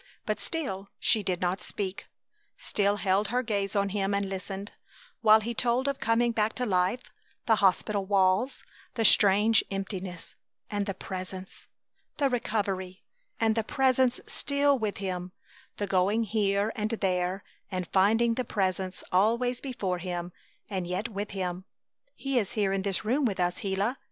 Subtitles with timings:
[0.25, 2.07] But still she did not speak,
[2.57, 4.71] still held her gaze on him and listened,
[5.21, 7.13] while he told of coming back to life,
[7.45, 8.63] the hospital walls,
[8.95, 10.33] the strange emptiness,
[10.71, 11.67] and the Presence;
[12.17, 13.03] the recovery,
[13.39, 15.33] and the Presence still with him;
[15.77, 20.31] the going here and there and finding the Presence always before him
[20.67, 21.65] and yet with him!
[22.15, 23.99] "He is here in this room with us, Gila!"